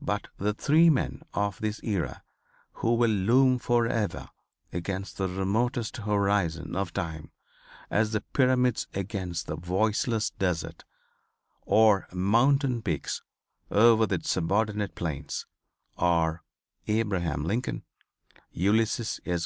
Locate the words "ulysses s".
18.52-19.42